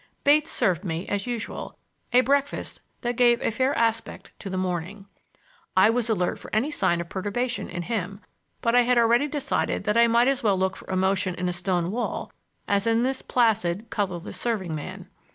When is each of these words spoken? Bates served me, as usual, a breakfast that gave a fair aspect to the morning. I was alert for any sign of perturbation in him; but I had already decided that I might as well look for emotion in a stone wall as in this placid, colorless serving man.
Bates 0.23 0.49
served 0.49 0.83
me, 0.83 1.07
as 1.07 1.27
usual, 1.27 1.77
a 2.11 2.21
breakfast 2.21 2.81
that 3.01 3.15
gave 3.17 3.39
a 3.43 3.51
fair 3.51 3.77
aspect 3.77 4.31
to 4.39 4.49
the 4.49 4.57
morning. 4.57 5.05
I 5.77 5.91
was 5.91 6.09
alert 6.09 6.39
for 6.39 6.49
any 6.55 6.71
sign 6.71 6.99
of 6.99 7.07
perturbation 7.07 7.69
in 7.69 7.83
him; 7.83 8.19
but 8.61 8.73
I 8.73 8.81
had 8.81 8.97
already 8.97 9.27
decided 9.27 9.83
that 9.83 9.97
I 9.97 10.07
might 10.07 10.27
as 10.27 10.41
well 10.41 10.57
look 10.57 10.75
for 10.77 10.89
emotion 10.89 11.35
in 11.35 11.47
a 11.47 11.53
stone 11.53 11.91
wall 11.91 12.33
as 12.67 12.87
in 12.87 13.03
this 13.03 13.21
placid, 13.21 13.91
colorless 13.91 14.39
serving 14.39 14.73
man. 14.73 15.07